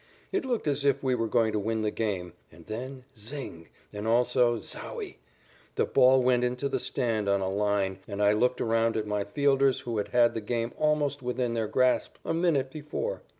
It 0.31 0.45
looked 0.45 0.65
as 0.65 0.83
if 0.83 1.03
we 1.03 1.13
were 1.13 1.27
going 1.27 1.51
to 1.51 1.59
win 1.59 1.83
the 1.83 1.91
game, 1.91 2.33
and 2.51 2.65
then 2.65 3.05
zing! 3.15 3.67
And 3.93 4.07
also 4.07 4.57
zowie! 4.57 5.17
The 5.75 5.85
ball 5.85 6.23
went 6.23 6.43
into 6.43 6.67
the 6.67 6.79
stand 6.79 7.29
on 7.29 7.39
a 7.39 7.47
line 7.51 7.99
and 8.07 8.19
I 8.19 8.31
looked 8.31 8.61
around 8.61 8.97
at 8.97 9.05
my 9.05 9.23
fielders 9.23 9.81
who 9.81 9.99
had 9.99 10.07
had 10.07 10.33
the 10.33 10.41
game 10.41 10.71
almost 10.75 11.21
within 11.21 11.53
their 11.53 11.67
grasp 11.67 12.15
a 12.25 12.33
minute 12.33 12.71
before. 12.71 13.21